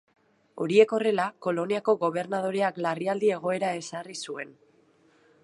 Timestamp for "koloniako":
1.47-1.95